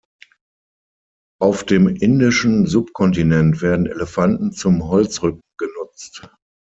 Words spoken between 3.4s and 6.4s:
werden Elefanten zum Holzrücken genutzt.